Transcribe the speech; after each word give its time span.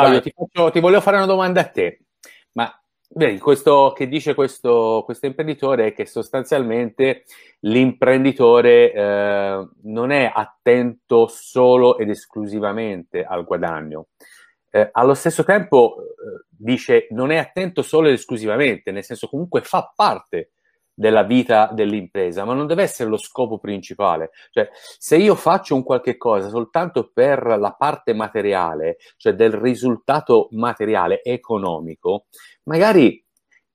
Claudio, 0.00 0.20
ti, 0.20 0.32
faccio, 0.34 0.70
ti 0.70 0.80
volevo 0.80 1.00
fare 1.00 1.16
una 1.16 1.26
domanda 1.26 1.60
a 1.60 1.68
te. 1.68 2.00
Ma 2.52 2.72
vedi, 3.10 3.38
questo 3.38 3.92
che 3.94 4.08
dice 4.08 4.34
questo, 4.34 5.02
questo 5.04 5.26
imprenditore 5.26 5.88
è 5.88 5.92
che 5.92 6.06
sostanzialmente 6.06 7.24
l'imprenditore 7.60 8.92
eh, 8.92 9.68
non 9.82 10.10
è 10.10 10.30
attento 10.32 11.26
solo 11.26 11.98
ed 11.98 12.10
esclusivamente 12.10 13.24
al 13.24 13.44
guadagno. 13.44 14.08
Eh, 14.70 14.88
allo 14.92 15.14
stesso 15.14 15.44
tempo 15.44 15.96
eh, 16.00 16.44
dice 16.48 17.06
non 17.10 17.30
è 17.30 17.36
attento 17.36 17.82
solo 17.82 18.08
ed 18.08 18.14
esclusivamente, 18.14 18.90
nel 18.90 19.04
senso 19.04 19.28
comunque 19.28 19.62
fa 19.62 19.92
parte 19.94 20.50
della 20.96 21.24
vita 21.24 21.68
dell'impresa, 21.72 22.44
ma 22.44 22.54
non 22.54 22.66
deve 22.66 22.82
essere 22.82 23.10
lo 23.10 23.18
scopo 23.18 23.58
principale. 23.58 24.30
Cioè, 24.50 24.68
se 24.72 25.16
io 25.16 25.34
faccio 25.34 25.74
un 25.74 25.82
qualche 25.82 26.16
cosa 26.16 26.48
soltanto 26.48 27.10
per 27.12 27.44
la 27.58 27.72
parte 27.72 28.14
materiale, 28.14 28.96
cioè 29.16 29.34
del 29.34 29.52
risultato 29.52 30.48
materiale 30.52 31.22
economico, 31.22 32.26
magari 32.64 33.22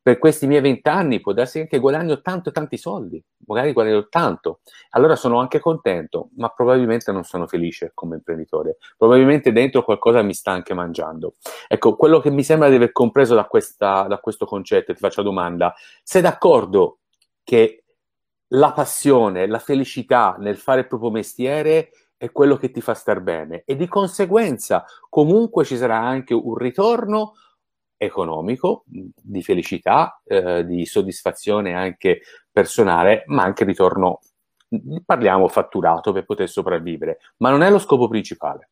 per 0.04 0.18
questi 0.18 0.48
miei 0.48 0.62
vent'anni 0.62 1.20
può 1.20 1.32
darsi 1.32 1.68
che 1.68 1.78
guadagno 1.78 2.22
tanto 2.22 2.50
tanti 2.50 2.76
soldi, 2.76 3.24
magari 3.46 3.72
guadagno 3.72 4.08
tanto, 4.10 4.62
allora 4.92 5.16
sono 5.16 5.40
anche 5.40 5.60
contento, 5.60 6.30
ma 6.38 6.50
probabilmente 6.50 7.12
non 7.12 7.24
sono 7.24 7.46
felice 7.46 7.92
come 7.94 8.16
imprenditore, 8.16 8.78
probabilmente 8.98 9.52
dentro 9.52 9.84
qualcosa 9.84 10.24
mi 10.24 10.34
sta 10.34 10.52
anche 10.52 10.74
mangiando. 10.74 11.36
Ecco, 11.68 11.96
quello 11.96 12.20
che 12.20 12.32
mi 12.32 12.44
sembra 12.44 12.68
di 12.70 12.78
aver 12.78 12.92
compreso 12.92 13.36
da, 13.36 13.46
questa, 13.46 14.08
da 14.08 14.18
questo 14.18 14.48
concetto, 14.48 14.92
ti 14.92 15.00
faccio 15.00 15.22
la 15.22 15.30
domanda, 15.30 15.76
sei 16.02 16.24
d'accordo 16.24 17.01
che 17.52 17.84
la 18.54 18.72
passione, 18.72 19.46
la 19.46 19.60
felicità 19.60 20.38
nel 20.40 20.56
fare 20.56 20.80
il 20.80 20.88
proprio 20.88 21.12
mestiere 21.12 21.90
è 22.16 22.32
quello 22.32 22.56
che 22.56 22.72
ti 22.72 22.80
fa 22.80 22.94
star 22.94 23.20
bene 23.20 23.64
e 23.66 23.76
di 23.76 23.90
conseguenza 23.90 24.86
comunque 25.10 25.66
ci 25.66 25.76
sarà 25.76 26.00
anche 26.00 26.34
un 26.34 26.56
ritorno 26.56 27.34
economico, 27.98 28.86
di 28.86 29.44
felicità, 29.44 30.22
eh, 30.24 30.66
di 30.66 30.86
soddisfazione 30.86 31.74
anche 31.74 32.22
personale, 32.50 33.24
ma 33.26 33.44
anche 33.44 33.66
ritorno, 33.66 34.22
parliamo 35.06 35.50
fatturato 35.50 36.14
per 36.14 36.24
poter 36.24 36.48
sopravvivere, 36.48 37.20
ma 37.40 37.50
non 37.50 37.64
è 37.64 37.70
lo 37.70 37.80
scopo 37.80 38.08
principale. 38.08 38.70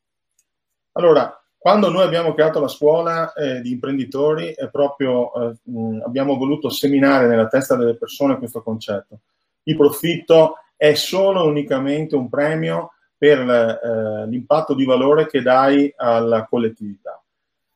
Allora, 0.94 1.38
quando 1.60 1.92
noi 1.92 2.04
abbiamo 2.04 2.34
creato 2.34 2.62
la 2.62 2.70
scuola 2.70 3.34
eh, 3.34 3.60
di 3.60 3.72
imprenditori, 3.72 4.56
proprio, 4.72 5.34
eh, 5.34 5.56
mh, 5.62 6.04
abbiamo 6.06 6.38
voluto 6.38 6.70
seminare 6.70 7.28
nella 7.28 7.48
testa 7.48 7.76
delle 7.76 7.98
persone 7.98 8.38
questo 8.38 8.64
concetto. 8.64 9.20
Il 9.64 9.76
profitto 9.76 10.56
è 10.78 10.94
solo 10.94 11.44
e 11.44 11.48
unicamente 11.48 12.16
un 12.16 12.30
premio 12.30 12.94
per 13.18 13.40
eh, 13.40 14.28
l'impatto 14.28 14.74
di 14.74 14.86
valore 14.86 15.28
che 15.28 15.42
dai 15.42 15.94
alla 15.98 16.46
collettività. 16.46 17.22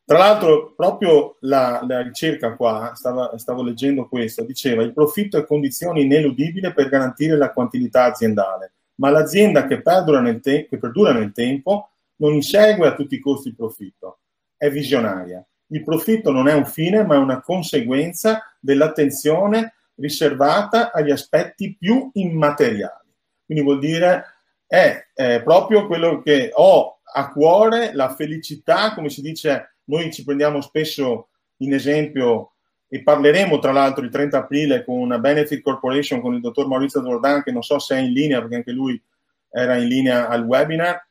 Tra 0.06 0.18
l'altro, 0.18 0.74
proprio 0.76 1.36
la, 1.42 1.84
la 1.86 2.02
ricerca 2.02 2.56
qua, 2.56 2.94
stava, 2.96 3.38
stavo 3.38 3.64
leggendo 3.64 4.08
questo, 4.08 4.46
diceva 4.46 4.82
il 4.82 4.94
profitto 4.94 5.38
è 5.38 5.46
condizione 5.46 6.02
ineludibile 6.02 6.72
per 6.72 6.88
garantire 6.88 7.36
la 7.36 7.52
quantità 7.52 8.06
aziendale, 8.06 8.72
ma 8.96 9.10
l'azienda 9.10 9.68
che 9.68 9.82
perdura 9.82 10.22
nel, 10.22 10.40
te- 10.40 10.68
che 10.70 10.78
perdura 10.78 11.12
nel 11.12 11.34
tempo 11.34 11.90
non 12.24 12.34
insegue 12.36 12.88
a 12.88 12.96
tutti 12.96 13.16
i 13.16 13.20
costi 13.20 13.50
il 13.50 13.56
profitto, 13.56 14.20
è 14.56 14.70
visionaria. 14.70 15.46
Il 15.68 15.84
profitto 15.84 16.32
non 16.32 16.48
è 16.48 16.54
un 16.54 16.66
fine, 16.66 17.04
ma 17.04 17.16
è 17.16 17.18
una 17.18 17.42
conseguenza 17.42 18.56
dell'attenzione 18.60 19.74
riservata 19.96 20.94
agli 20.94 21.12
aspetti 21.12 21.76
più 21.78 22.10
immateriali. 22.14 23.12
Quindi 23.46 23.64
vuol 23.64 23.80
dire 23.80 24.24
è, 24.66 25.10
è 25.14 25.44
proprio 25.44 25.86
quello 25.86 26.22
che 26.22 26.52
ho 26.54 27.00
a 27.04 27.30
cuore, 27.30 27.94
la 27.94 28.16
felicità, 28.16 28.94
come 28.94 29.10
si 29.10 29.22
dice, 29.22 29.76
noi 29.86 30.12
ci 30.12 30.24
prendiamo 30.24 30.62
spesso 30.62 31.28
in 31.58 31.74
esempio 31.74 32.54
e 32.88 33.04
parleremo 33.04 33.60
tra 33.60 33.72
l'altro 33.72 34.04
il 34.04 34.12
30 34.12 34.38
aprile 34.38 34.86
con 34.86 34.98
una 34.98 35.20
Benefit 35.20 35.62
Corporation 35.62 36.22
con 36.22 36.34
il 36.36 36.42
dottor 36.42 36.68
Maurizio 36.68 37.02
Dordan 37.02 37.44
che 37.44 37.52
non 37.52 37.64
so 37.64 37.80
se 37.80 37.96
è 37.96 38.00
in 38.00 38.12
linea 38.12 38.40
perché 38.40 38.56
anche 38.56 38.72
lui 38.72 39.02
era 39.50 39.76
in 39.78 39.88
linea 39.88 40.28
al 40.28 40.44
webinar 40.44 41.04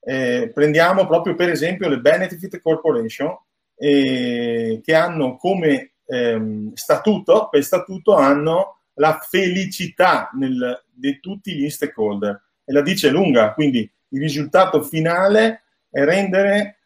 eh, 0.00 0.50
prendiamo 0.52 1.06
proprio 1.06 1.34
per 1.34 1.50
esempio 1.50 1.88
le 1.88 2.00
Benefit 2.00 2.60
Corporation 2.60 3.36
eh, 3.76 4.80
che 4.82 4.94
hanno 4.94 5.36
come 5.36 5.92
ehm, 6.06 6.72
statuto, 6.74 7.48
per 7.50 7.62
statuto 7.62 8.14
hanno 8.14 8.80
la 8.94 9.18
felicità 9.20 10.30
nel, 10.34 10.84
di 10.92 11.20
tutti 11.20 11.54
gli 11.54 11.68
stakeholder 11.70 12.42
e 12.64 12.72
la 12.72 12.82
dice 12.82 13.10
lunga, 13.10 13.52
quindi 13.54 13.90
il 14.08 14.20
risultato 14.20 14.82
finale 14.82 15.62
è 15.90 16.04
rendere 16.04 16.78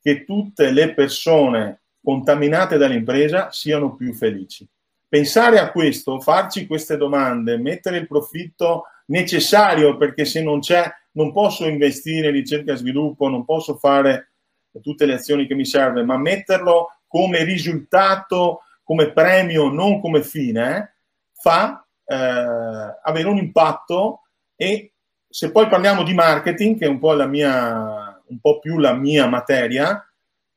che 0.00 0.24
tutte 0.24 0.70
le 0.70 0.94
persone 0.94 1.82
contaminate 2.02 2.78
dall'impresa 2.78 3.50
siano 3.50 3.94
più 3.94 4.12
felici. 4.14 4.66
Pensare 5.06 5.58
a 5.58 5.70
questo, 5.70 6.20
farci 6.20 6.66
queste 6.66 6.96
domande, 6.96 7.58
mettere 7.58 7.98
il 7.98 8.06
profitto 8.06 8.84
necessario 9.06 9.96
perché 9.96 10.24
se 10.24 10.42
non 10.42 10.60
c'è 10.60 10.90
non 11.12 11.32
posso 11.32 11.66
investire 11.66 12.28
in 12.28 12.34
ricerca 12.34 12.72
e 12.72 12.76
sviluppo, 12.76 13.28
non 13.28 13.44
posso 13.44 13.76
fare 13.76 14.32
tutte 14.80 15.06
le 15.06 15.14
azioni 15.14 15.46
che 15.46 15.54
mi 15.54 15.64
serve, 15.64 16.04
ma 16.04 16.16
metterlo 16.16 17.00
come 17.06 17.42
risultato, 17.42 18.62
come 18.84 19.12
premio, 19.12 19.68
non 19.68 20.00
come 20.00 20.22
fine, 20.22 20.96
fa 21.32 21.84
eh, 22.04 22.14
avere 22.14 23.28
un 23.28 23.38
impatto 23.38 24.22
e 24.54 24.92
se 25.28 25.52
poi 25.52 25.68
parliamo 25.68 26.02
di 26.02 26.12
marketing, 26.12 26.78
che 26.78 26.86
è 26.86 26.88
un 26.88 26.98
po', 26.98 27.12
la 27.12 27.26
mia, 27.26 28.20
un 28.26 28.38
po 28.40 28.58
più 28.58 28.78
la 28.78 28.94
mia 28.94 29.26
materia, 29.26 30.04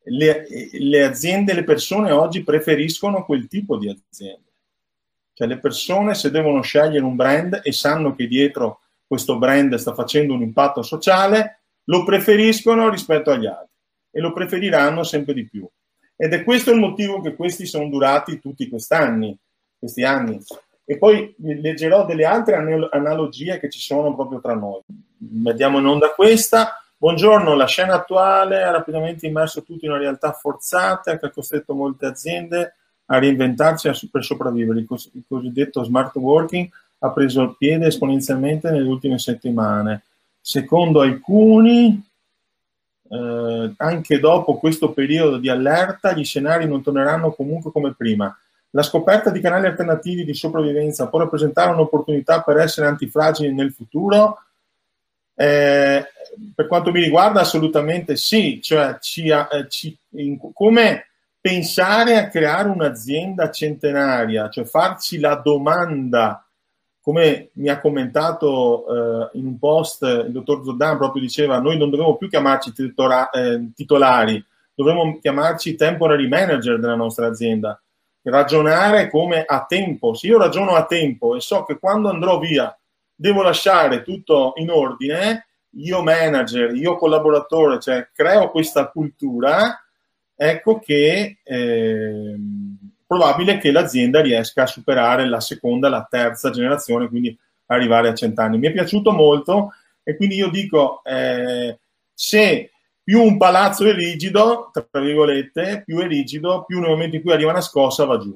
le, 0.06 0.46
le 0.72 1.04
aziende, 1.04 1.54
le 1.54 1.64
persone 1.64 2.12
oggi 2.12 2.44
preferiscono 2.44 3.24
quel 3.24 3.48
tipo 3.48 3.78
di 3.78 3.90
aziende. 3.90 4.52
Cioè 5.34 5.48
le 5.48 5.60
persone 5.60 6.14
se 6.16 6.30
devono 6.32 6.62
scegliere 6.62 7.06
un 7.06 7.16
brand 7.16 7.62
e 7.64 7.72
sanno 7.72 8.16
che 8.16 8.28
dietro 8.28 8.82
questo 9.14 9.38
brand 9.38 9.76
sta 9.76 9.94
facendo 9.94 10.34
un 10.34 10.42
impatto 10.42 10.82
sociale, 10.82 11.60
lo 11.84 12.04
preferiscono 12.04 12.90
rispetto 12.90 13.30
agli 13.30 13.46
altri 13.46 13.78
e 14.10 14.20
lo 14.20 14.34
preferiranno 14.34 15.04
sempre 15.04 15.36
di 15.36 15.48
più. 15.48 15.70
Ed 16.16 16.34
è 16.34 16.44
questo 16.44 16.72
il 16.72 16.80
motivo 16.80 17.22
che 17.22 17.36
questi 17.36 17.68
sono 17.68 17.90
durati 17.90 18.40
tutti 18.40 18.68
quest'anni, 18.68 19.38
questi 19.78 20.04
anni. 20.04 20.40
E 20.84 20.98
poi 20.98 21.32
leggerò 21.38 22.08
delle 22.08 22.26
altre 22.26 22.56
analogie 22.90 23.60
che 23.60 23.70
ci 23.70 23.80
sono 23.80 24.16
proprio 24.16 24.42
tra 24.42 24.56
noi. 24.56 24.82
Vediamo 25.18 25.78
in 25.78 25.86
onda 25.86 26.10
questa. 26.10 26.82
Buongiorno, 26.98 27.54
la 27.54 27.68
scena 27.68 27.94
attuale 27.94 28.64
ha 28.64 28.72
rapidamente 28.72 29.28
immerso 29.28 29.62
tutti 29.62 29.86
in 29.86 29.92
una 29.92 30.00
realtà 30.00 30.32
forzata 30.32 31.20
che 31.20 31.28
ha 31.28 31.30
costretto 31.32 31.76
molte 31.76 32.08
aziende 32.08 32.74
a 33.06 33.20
reinventarsi 33.20 34.10
per 34.10 34.24
sopravvivere. 34.24 34.80
Il, 34.80 34.86
cos- 34.88 35.12
il 35.14 35.24
cosiddetto 35.28 35.84
smart 35.84 36.16
working 36.16 36.68
ha 37.04 37.12
preso 37.12 37.56
piede 37.58 37.88
esponenzialmente 37.88 38.72
nelle 38.72 38.88
ultime 38.88 39.20
settimane. 39.20 40.04
Secondo 40.40 41.02
alcuni, 41.02 42.02
eh, 43.10 43.74
anche 43.76 44.20
dopo 44.20 44.58
questo 44.58 44.92
periodo 44.92 45.38
di 45.38 45.50
allerta, 45.50 46.14
gli 46.14 46.24
scenari 46.24 46.66
non 46.66 46.82
torneranno 46.82 47.34
comunque 47.34 47.72
come 47.72 47.94
prima. 47.94 48.36
La 48.70 48.84
scoperta 48.84 49.32
di 49.32 49.42
canali 49.42 49.68
alternativi 49.68 50.24
di 50.24 50.34
sopravvivenza 50.34 51.10
può 51.10 51.20
rappresentare 51.20 51.72
un'opportunità 51.72 52.42
per 52.42 52.58
essere 52.58 52.88
antifragili 52.88 53.54
nel 53.54 53.74
futuro? 53.74 54.42
Eh, 55.36 56.06
per 56.56 56.68
quanto 56.68 56.92
mi 56.92 57.02
riguarda, 57.02 57.42
assolutamente 57.42 58.16
sì. 58.16 58.62
Cioè, 58.62 58.98
ci, 59.02 59.28
eh, 59.28 59.46
ci, 59.68 59.96
in, 60.12 60.40
come 60.54 61.08
pensare 61.42 62.18
a 62.18 62.30
creare 62.30 62.70
un'azienda 62.70 63.52
centenaria, 63.52 64.50
cioè 64.50 64.64
farci 64.64 65.20
la 65.20 65.36
domanda 65.36 66.48
come 67.04 67.50
mi 67.56 67.68
ha 67.68 67.82
commentato 67.82 68.86
eh, 69.34 69.38
in 69.38 69.46
un 69.46 69.60
post 69.60 70.04
il 70.04 70.32
dottor 70.32 70.64
Zordan, 70.64 70.96
proprio 70.96 71.22
diceva, 71.22 71.60
noi 71.60 71.78
non 71.78 71.90
dovremmo 71.90 72.16
più 72.16 72.30
chiamarci 72.30 72.72
titora, 72.72 73.30
eh, 73.30 73.72
titolari, 73.76 74.44
dovremmo 74.74 75.20
chiamarci 75.20 75.76
temporary 75.76 76.30
manager 76.30 76.80
della 76.80 76.96
nostra 76.96 77.28
azienda, 77.28 77.78
ragionare 78.22 79.10
come 79.10 79.44
a 79.46 79.66
tempo. 79.68 80.14
Se 80.14 80.28
io 80.28 80.38
ragiono 80.38 80.76
a 80.76 80.86
tempo 80.86 81.36
e 81.36 81.42
so 81.42 81.66
che 81.66 81.78
quando 81.78 82.08
andrò 82.08 82.40
via 82.40 82.74
devo 83.14 83.42
lasciare 83.42 84.02
tutto 84.02 84.54
in 84.56 84.70
ordine, 84.70 85.48
io 85.72 86.02
manager, 86.04 86.74
io 86.74 86.96
collaboratore, 86.96 87.82
cioè 87.82 88.08
creo 88.14 88.50
questa 88.50 88.88
cultura, 88.88 89.78
ecco 90.34 90.80
che... 90.80 91.40
Eh, 91.44 92.36
probabile 93.14 93.60
che 93.60 93.72
l'azienda 93.72 94.22
riesca 94.22 94.64
a 94.64 94.68
superare 94.68 95.28
la 95.28 95.40
seconda, 95.40 95.88
la 95.88 96.08
terza 96.10 96.50
generazione, 96.50 97.08
quindi 97.08 97.38
arrivare 97.68 98.10
a 98.10 98.14
cent'anni. 98.14 98.58
Mi 98.58 98.68
è 98.68 98.72
piaciuto 98.72 99.12
molto 99.12 99.74
e 100.02 100.16
quindi 100.16 100.36
io 100.36 100.50
dico, 100.50 101.02
eh, 101.04 101.78
se 102.12 102.72
più 103.04 103.22
un 103.22 103.38
palazzo 103.38 103.86
è 103.86 103.94
rigido, 103.94 104.72
tra 104.72 105.00
virgolette, 105.00 105.84
più 105.86 106.00
è 106.00 106.08
rigido, 106.08 106.64
più 106.66 106.80
nel 106.80 106.90
momento 106.90 107.18
in 107.18 107.22
cui 107.22 107.32
arriva 107.32 107.52
una 107.52 107.62
scossa 107.62 108.06
va 108.06 108.18
giù. 108.18 108.36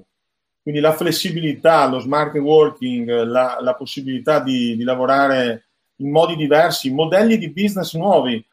Quindi 0.62 0.80
la 0.80 0.94
flessibilità, 0.94 1.88
lo 1.88 2.00
smart 2.00 2.36
working, 2.36 3.24
la, 3.24 3.58
la 3.60 3.74
possibilità 3.74 4.42
di, 4.42 4.76
di 4.76 4.84
lavorare 4.84 5.66
in 5.98 6.12
modi 6.12 6.36
diversi, 6.36 6.92
modelli 6.92 7.38
di 7.38 7.50
business 7.50 7.96
nuovi, 7.96 8.46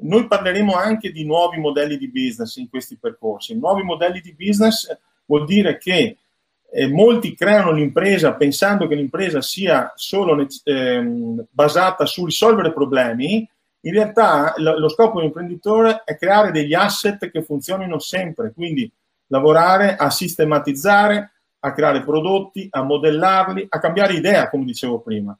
noi 0.00 0.26
parleremo 0.26 0.74
anche 0.74 1.10
di 1.10 1.24
nuovi 1.24 1.58
modelli 1.58 1.98
di 1.98 2.08
business 2.08 2.56
in 2.56 2.68
questi 2.70 2.96
percorsi. 2.96 3.58
Nuovi 3.58 3.82
modelli 3.82 4.20
di 4.20 4.34
business 4.38 4.86
vuol 5.28 5.44
dire 5.44 5.76
che 5.78 6.16
eh, 6.70 6.88
molti 6.88 7.34
creano 7.34 7.70
l'impresa 7.72 8.34
pensando 8.34 8.86
che 8.86 8.94
l'impresa 8.94 9.40
sia 9.40 9.92
solo 9.94 10.46
eh, 10.64 11.02
basata 11.50 12.06
su 12.06 12.24
risolvere 12.24 12.72
problemi, 12.72 13.48
in 13.82 13.92
realtà 13.92 14.54
lo, 14.56 14.78
lo 14.78 14.88
scopo 14.88 15.18
dell'imprenditore 15.18 16.02
è 16.04 16.16
creare 16.16 16.50
degli 16.50 16.74
asset 16.74 17.30
che 17.30 17.42
funzionino 17.42 17.98
sempre, 17.98 18.52
quindi 18.52 18.90
lavorare 19.28 19.96
a 19.96 20.10
sistematizzare, 20.10 21.32
a 21.60 21.72
creare 21.72 22.02
prodotti, 22.02 22.66
a 22.70 22.82
modellarli, 22.82 23.66
a 23.68 23.78
cambiare 23.78 24.14
idea, 24.14 24.48
come 24.48 24.64
dicevo 24.64 25.00
prima. 25.00 25.36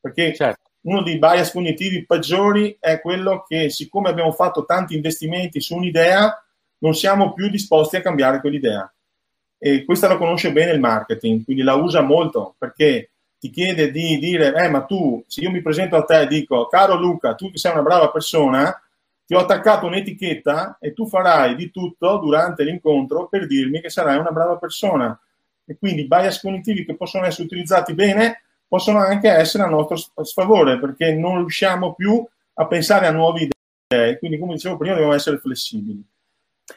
Perché 0.00 0.34
certo. 0.34 0.70
uno 0.82 1.02
dei 1.02 1.18
bias 1.18 1.52
cognitivi 1.52 2.06
peggiori 2.06 2.76
è 2.78 3.00
quello 3.00 3.44
che 3.46 3.70
siccome 3.70 4.08
abbiamo 4.08 4.32
fatto 4.32 4.64
tanti 4.64 4.94
investimenti 4.94 5.60
su 5.60 5.76
un'idea, 5.76 6.42
non 6.78 6.94
siamo 6.94 7.32
più 7.32 7.48
disposti 7.48 7.96
a 7.96 8.02
cambiare 8.02 8.40
quell'idea. 8.40 8.90
E 9.62 9.84
questa 9.84 10.08
la 10.08 10.16
conosce 10.16 10.52
bene 10.52 10.72
il 10.72 10.80
marketing, 10.80 11.44
quindi 11.44 11.62
la 11.62 11.74
usa 11.74 12.00
molto 12.00 12.54
perché 12.56 13.10
ti 13.38 13.50
chiede 13.50 13.90
di 13.90 14.18
dire, 14.18 14.54
eh 14.54 14.68
ma 14.70 14.84
tu, 14.84 15.22
se 15.26 15.42
io 15.42 15.50
mi 15.50 15.60
presento 15.60 15.96
a 15.96 16.04
te 16.04 16.22
e 16.22 16.26
dico, 16.26 16.66
caro 16.66 16.96
Luca, 16.96 17.34
tu 17.34 17.50
che 17.50 17.58
sei 17.58 17.72
una 17.72 17.82
brava 17.82 18.10
persona, 18.10 18.74
ti 19.26 19.34
ho 19.34 19.38
attaccato 19.38 19.86
un'etichetta 19.86 20.78
e 20.80 20.94
tu 20.94 21.06
farai 21.06 21.54
di 21.56 21.70
tutto 21.70 22.16
durante 22.18 22.64
l'incontro 22.64 23.28
per 23.28 23.46
dirmi 23.46 23.82
che 23.82 23.90
sarai 23.90 24.18
una 24.18 24.30
brava 24.30 24.56
persona. 24.56 25.18
E 25.64 25.76
quindi 25.78 26.06
bias 26.06 26.40
cognitivi 26.40 26.84
che 26.86 26.96
possono 26.96 27.26
essere 27.26 27.44
utilizzati 27.44 27.94
bene 27.94 28.42
possono 28.66 28.98
anche 29.00 29.28
essere 29.28 29.64
a 29.64 29.66
nostro 29.66 29.96
sfavore 30.24 30.78
perché 30.78 31.12
non 31.12 31.38
riusciamo 31.38 31.94
più 31.94 32.24
a 32.54 32.66
pensare 32.66 33.06
a 33.06 33.10
nuove 33.10 33.50
idee. 33.88 34.18
Quindi, 34.18 34.38
come 34.38 34.54
dicevo 34.54 34.76
prima, 34.76 34.94
dobbiamo 34.94 35.14
essere 35.14 35.38
flessibili. 35.38 36.02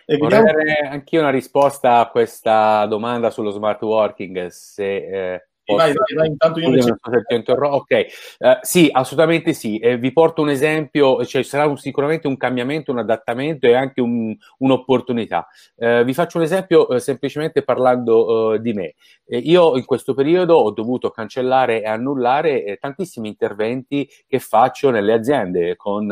E 0.06 0.18
Vorrei 0.18 0.42
vediamo... 0.42 0.64
dare 0.64 0.80
anch'io 0.90 1.20
una 1.20 1.30
risposta 1.30 2.00
a 2.00 2.10
questa 2.10 2.86
domanda 2.86 3.30
sullo 3.30 3.52
smart 3.52 3.82
working, 3.82 4.48
se 4.48 4.96
eh, 4.96 5.48
Vai, 5.66 5.94
vai, 5.94 6.16
vai, 6.16 6.28
intanto 6.28 6.60
io 6.60 6.66
Scusami, 6.74 6.98
so 7.02 7.22
ti 7.26 7.36
interro- 7.36 7.70
Ok, 7.70 8.06
uh, 8.40 8.48
sì, 8.62 8.90
assolutamente 8.92 9.54
sì. 9.54 9.78
Eh, 9.78 9.98
vi 9.98 10.12
porto 10.12 10.42
un 10.42 10.50
esempio, 10.50 11.24
cioè 11.24 11.42
sarà 11.44 11.66
un, 11.66 11.78
sicuramente 11.78 12.28
un 12.28 12.36
cambiamento, 12.36 12.92
un 12.92 12.98
adattamento 12.98 13.66
e 13.66 13.74
anche 13.74 14.02
un, 14.02 14.36
un'opportunità. 14.58 15.48
Uh, 15.76 16.04
vi 16.04 16.14
faccio 16.14 16.38
un 16.38 16.44
esempio 16.44 16.88
uh, 16.88 16.98
semplicemente 16.98 17.64
parlando 17.64 18.58
di 18.58 18.74
me. 18.74 18.96
io 19.28 19.78
in 19.78 19.86
questo 19.86 20.14
periodo 20.14 20.56
ho 20.56 20.72
dovuto 20.72 21.12
cancellare 21.12 21.82
e 21.82 21.88
annullare 21.88 22.78
tantissimi 22.80 23.30
interventi 23.30 24.08
che 24.28 24.40
faccio 24.40 24.90
nelle 24.90 25.14
aziende 25.14 25.76
con 25.76 26.12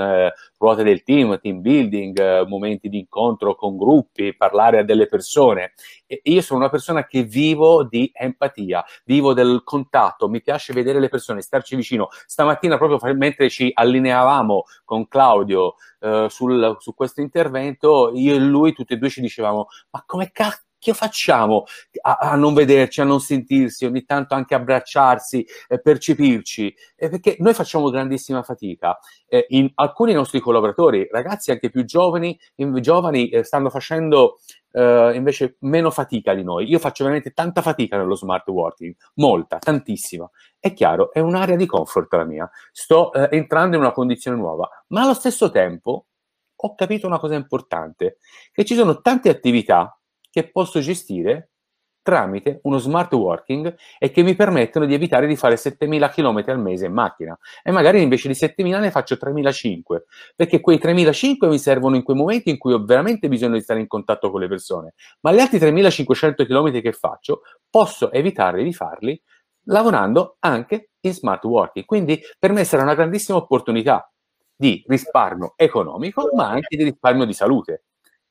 ruote 0.62 0.84
del 0.84 1.02
team, 1.02 1.40
team 1.40 1.60
building, 1.62 2.46
momenti 2.46 2.88
di 2.88 3.00
incontro 3.00 3.56
con 3.56 3.76
gruppi, 3.78 4.36
parlare 4.36 4.78
a 4.78 4.84
delle 4.84 5.08
persone. 5.08 5.74
E 6.06 6.22
io 6.24 6.42
sono 6.42 6.60
una 6.60 6.70
persona 6.70 7.08
che 7.08 7.24
vivo 7.24 7.84
di 7.84 8.12
empatia, 8.14 8.86
vivo 9.06 9.34
del 9.34 9.62
contatto, 9.64 10.30
mi 10.30 10.42
piace 10.42 10.72
vedere 10.72 11.00
le 11.00 11.10
persone, 11.10 11.42
starci 11.42 11.76
vicino. 11.76 12.10
Stamattina, 12.28 12.78
proprio 12.78 13.00
mentre 13.16 13.50
ci 13.50 13.72
allineavamo 13.74 14.64
con 14.86 15.08
Claudio 15.08 15.76
eh, 16.00 16.28
sul, 16.30 16.78
su 16.80 16.94
questo 16.94 17.22
intervento, 17.22 18.12
io 18.14 18.36
e 18.36 18.40
lui 18.40 18.74
tutti 18.74 18.94
e 18.94 18.98
due 18.98 19.10
ci 19.10 19.22
dicevamo: 19.22 19.68
Ma 19.90 20.04
come 20.06 20.32
cazzo? 20.32 20.71
Che 20.82 20.96
facciamo 20.96 21.66
a, 22.02 22.18
a, 22.20 22.36
non 22.36 22.56
vederci, 22.56 23.02
a 23.02 23.04
non 23.04 23.20
sentirsi, 23.20 23.86
ogni 23.86 24.04
tanto 24.04 24.34
anche 24.34 24.56
abbracciarsi, 24.56 25.46
eh, 25.68 25.80
percepirci? 25.80 26.76
Eh, 26.96 27.10
perché 27.10 27.36
noi 27.38 27.54
facciamo 27.54 27.92
grandissima 27.92 28.42
fatica. 28.42 28.98
Eh, 29.28 29.46
in 29.50 29.70
alcuni 29.76 30.14
nostri 30.14 30.40
collaboratori, 30.40 31.08
ragazzi 31.12 31.52
anche 31.52 31.70
più 31.70 31.86
giovani, 31.86 32.38
in, 32.56 32.76
giovani 32.82 33.30
eh, 33.30 33.44
stanno 33.44 33.70
facendo 33.70 34.40
Uh, 34.74 35.12
invece 35.16 35.58
meno 35.60 35.92
fatica 35.92 36.34
di 36.34 36.44
noi. 36.44 36.66
Io 36.70 36.80
faccio 36.80 37.04
veramente 37.04 37.34
tanta 37.34 37.62
fatica 37.62 37.98
nello 37.98 38.16
smart 38.16 38.48
working, 38.48 38.96
molta, 39.16 39.58
tantissima. 39.58 40.30
È 40.58 40.72
chiaro, 40.72 41.12
è 41.12 41.20
un'area 41.20 41.58
di 41.58 41.66
comfort 41.66 42.14
la 42.14 42.24
mia. 42.24 42.50
Sto 42.72 43.10
uh, 43.14 43.28
entrando 43.32 43.76
in 43.76 43.82
una 43.82 43.92
condizione 43.92 44.38
nuova, 44.38 44.70
ma 44.88 45.02
allo 45.02 45.14
stesso 45.14 45.52
tempo 45.52 46.06
ho 46.56 46.76
capito 46.76 47.06
una 47.06 47.20
cosa 47.20 47.36
importante, 47.36 48.20
che 48.54 48.64
ci 48.64 48.74
sono 48.76 49.02
tante 49.02 49.28
attività 49.28 50.01
che 50.32 50.50
posso 50.50 50.80
gestire 50.80 51.52
tramite 52.02 52.60
uno 52.64 52.78
smart 52.78 53.14
working 53.14 53.76
e 54.00 54.12
che 54.12 54.24
mi 54.24 54.36
permettono 54.36 54.86
di 54.86 54.94
evitare 54.94 55.28
di 55.28 55.36
fare 55.36 55.56
7000 55.56 56.10
km 56.10 56.44
al 56.48 56.60
mese 56.60 56.88
in 56.88 56.94
macchina. 56.94 57.38
E 57.64 57.72
magari 57.72 58.02
invece 58.02 58.28
di 58.28 58.34
7000 58.34 58.80
ne 58.80 58.92
faccio 58.92 59.18
3500 59.18 60.06
perché 60.36 60.60
quei 60.60 60.80
3500 60.80 61.48
mi 61.48 61.60
servono 61.60 61.96
in 61.96 62.04
quei 62.04 62.18
momenti 62.18 62.50
in 62.50 62.58
cui 62.58 62.74
ho 62.74 62.84
veramente 62.84 63.28
bisogno 63.28 63.54
di 63.54 63.62
stare 63.62 63.80
in 63.80 63.88
contatto 63.88 64.32
con 64.32 64.40
le 64.40 64.48
persone. 64.48 64.94
Ma 65.22 65.32
gli 65.32 65.40
altri 65.40 65.60
3500 65.60 66.46
km 66.46 66.82
che 66.82 66.92
faccio 66.92 67.42
posso 67.70 68.12
evitare 68.12 68.64
di 68.64 68.74
farli 68.74 69.22
lavorando 69.66 70.38
anche 70.40 70.90
in 71.02 71.14
smart 71.14 71.44
working. 71.44 71.86
Quindi 71.86 72.20
per 72.40 72.52
me 72.52 72.64
sarà 72.64 72.84
una 72.84 72.96
grandissima 72.96 73.38
opportunità 73.38 74.12
di 74.56 74.84
risparmio 74.88 75.54
economico 75.56 76.30
ma 76.36 76.50
anche 76.50 76.76
di 76.76 76.84
risparmio 76.84 77.26
di 77.26 77.34
salute. 77.34 77.84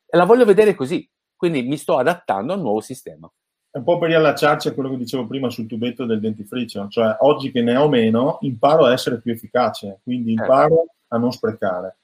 E 0.07 0.17
la 0.17 0.25
voglio 0.25 0.45
vedere 0.45 0.75
così 0.75 1.09
quindi 1.41 1.63
mi 1.63 1.79
sto 1.79 1.97
adattando 1.97 2.53
al 2.53 2.61
nuovo 2.61 2.83
sistema. 2.83 3.27
È 3.71 3.79
un 3.79 3.85
po' 3.85 3.97
per 3.97 4.11
riallacciarci 4.11 4.69
a 4.69 4.75
quello 4.75 4.91
che 4.91 4.99
dicevo 4.99 5.27
prima 5.27 5.49
sul 5.49 5.67
tubetto 5.67 6.05
del 6.05 6.21
dentifricio, 6.21 6.87
cioè 6.89 7.17
oggi 7.21 7.51
che 7.51 7.63
ne 7.63 7.77
ho 7.77 7.89
meno, 7.89 8.37
imparo 8.43 8.85
a 8.85 8.93
essere 8.93 9.23
più 9.23 9.33
efficace, 9.33 10.01
quindi 10.03 10.37
certo. 10.37 10.53
imparo 10.53 10.85
a 11.09 11.17
non 11.17 11.33
sprecare. 11.33 11.97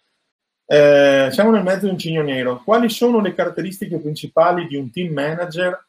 Eh, 0.64 1.28
siamo 1.32 1.50
nel 1.50 1.64
mezzo 1.64 1.84
di 1.84 1.90
un 1.90 1.98
cigno 1.98 2.22
nero. 2.22 2.62
Quali 2.64 2.88
sono 2.88 3.20
le 3.20 3.34
caratteristiche 3.34 3.98
principali 3.98 4.66
di 4.68 4.76
un 4.76 4.90
team 4.90 5.12
manager 5.12 5.86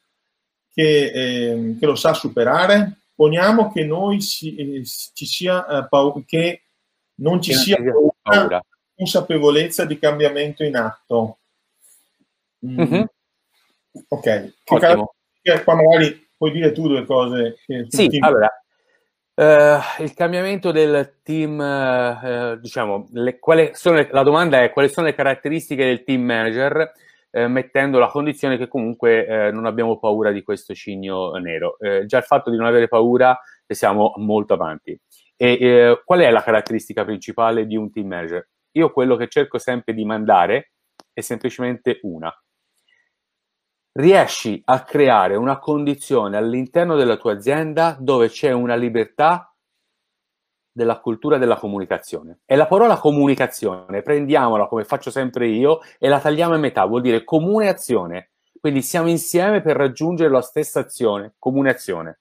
che, 0.74 1.12
eh, 1.14 1.78
che 1.80 1.86
lo 1.86 1.96
sa 1.96 2.14
superare? 2.14 2.98
Poniamo 3.16 3.72
che 3.72 3.86
noi 3.86 4.20
si, 4.20 4.56
eh, 4.56 4.84
ci 4.84 5.26
sia 5.26 5.66
eh, 5.66 5.88
paura, 5.88 6.22
che 6.26 6.64
non 7.20 7.42
ci 7.42 7.54
sia 7.54 7.78
paura, 8.22 8.62
consapevolezza 8.94 9.86
di 9.86 9.98
cambiamento 9.98 10.66
in 10.66 10.76
atto. 10.76 11.38
Mm. 12.66 12.80
Mm-hmm. 12.80 13.04
Ok, 14.08 14.54
qua 15.64 15.76
magari 15.76 16.28
puoi 16.38 16.52
dire 16.52 16.72
tu 16.72 16.88
due 16.88 17.06
cose. 17.06 17.58
sì, 17.88 18.08
team. 18.08 18.24
allora, 18.24 18.50
uh, 19.34 20.04
il 20.04 20.14
cambiamento 20.14 20.72
del 20.72 21.20
team, 21.24 21.58
uh, 21.60 22.60
diciamo, 22.60 23.08
le, 23.14 23.40
le, 23.42 24.08
la 24.12 24.24
domanda 24.24 24.62
è 24.62 24.72
quali 24.72 24.90
sono 24.90 25.08
le 25.08 25.16
caratteristiche 25.16 25.84
del 25.84 26.04
team 26.04 26.22
manager, 26.22 26.92
uh, 27.32 27.48
mettendo 27.48 27.98
la 27.98 28.08
condizione 28.08 28.58
che 28.58 28.68
comunque 28.68 29.52
non 29.52 29.66
abbiamo 29.66 29.98
paura 29.98 30.32
di 30.32 30.44
questo 30.44 30.74
cigno 30.74 31.32
nero. 31.34 31.78
già 32.06 32.20
il 32.20 32.24
fatto 32.24 32.52
di 32.52 32.58
non 32.58 32.68
avere 32.68 32.88
paura, 32.88 33.38
siamo 33.68 34.14
molto 34.18 34.54
avanti. 34.54 35.00
E 35.36 36.02
qual 36.04 36.22
è 36.22 36.32
la 36.32 36.42
caratteristica 36.42 37.04
principale 37.04 37.68
di 37.68 37.76
un 37.76 37.92
team 37.92 38.08
manager? 38.08 38.48
Io 38.72 38.92
quello 38.92 39.16
che 39.16 39.28
cerco 39.28 39.58
sempre 39.58 39.94
di 39.94 40.06
mandare 40.06 40.72
è 41.14 41.22
semplicemente 41.22 42.00
una 42.04 42.32
riesci 43.98 44.62
a 44.66 44.84
creare 44.84 45.36
una 45.36 45.58
condizione 45.58 46.38
all'interno 46.38 46.96
della 46.96 47.18
tua 47.18 47.34
azienda 47.34 47.98
dove 48.00 48.30
c'è 48.30 48.52
una 48.52 48.76
libertà 48.76 49.52
della 50.72 51.00
cultura 51.00 51.40
della 51.40 51.58
comunicazione. 51.58 52.42
E 52.46 52.56
la 52.56 52.68
parola 52.68 53.00
comunicazione, 53.00 54.04
prendiamola 54.04 54.68
come 54.68 54.84
faccio 54.84 55.10
sempre 55.10 55.48
io 55.48 55.80
e 55.98 56.08
la 56.08 56.20
tagliamo 56.20 56.54
a 56.54 56.58
metà, 56.58 56.86
vuol 56.86 57.02
dire 57.02 57.24
comune 57.24 57.68
azione. 57.70 58.32
Quindi 58.60 58.84
siamo 58.84 59.10
insieme 59.10 59.62
per 59.62 59.76
raggiungere 59.76 60.30
la 60.30 60.42
stessa 60.42 60.82
azione, 60.82 61.34
comune 61.40 61.72
azione. 61.72 62.20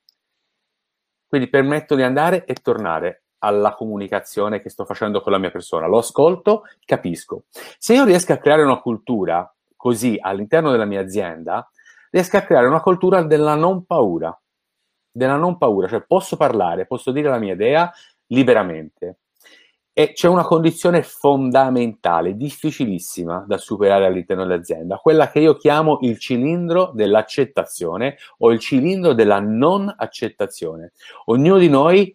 Quindi 1.26 1.48
permetto 1.48 1.94
di 1.94 2.02
andare 2.02 2.46
e 2.46 2.54
tornare 2.54 3.24
alla 3.40 3.74
comunicazione 3.74 4.60
che 4.60 4.70
sto 4.70 4.86
facendo 4.86 5.20
con 5.20 5.32
la 5.32 5.38
mia 5.38 5.50
persona. 5.50 5.86
Lo 5.86 5.98
ascolto, 5.98 6.62
capisco. 6.86 7.44
Se 7.78 7.92
io 7.92 8.04
riesco 8.04 8.32
a 8.32 8.38
creare 8.38 8.62
una 8.62 8.80
cultura 8.80 9.50
così 9.86 10.18
all'interno 10.20 10.72
della 10.72 10.84
mia 10.84 11.00
azienda, 11.00 11.70
riesco 12.10 12.36
a 12.36 12.40
creare 12.40 12.66
una 12.66 12.80
cultura 12.80 13.22
della 13.22 13.54
non 13.54 13.86
paura, 13.86 14.36
della 15.08 15.36
non 15.36 15.58
paura, 15.58 15.86
cioè 15.86 16.04
posso 16.04 16.36
parlare, 16.36 16.86
posso 16.86 17.12
dire 17.12 17.28
la 17.28 17.38
mia 17.38 17.52
idea 17.52 17.92
liberamente. 18.26 19.18
E 19.92 20.12
c'è 20.12 20.26
una 20.26 20.42
condizione 20.42 21.04
fondamentale, 21.04 22.34
difficilissima 22.34 23.44
da 23.46 23.58
superare 23.58 24.06
all'interno 24.06 24.44
dell'azienda, 24.44 24.96
quella 24.96 25.30
che 25.30 25.38
io 25.38 25.54
chiamo 25.54 25.98
il 26.00 26.18
cilindro 26.18 26.90
dell'accettazione 26.92 28.16
o 28.38 28.50
il 28.50 28.58
cilindro 28.58 29.12
della 29.12 29.38
non 29.38 29.94
accettazione. 29.96 30.94
Ognuno 31.26 31.58
di 31.58 31.68
noi 31.68 32.12